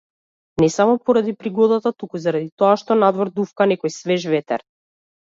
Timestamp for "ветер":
4.37-4.71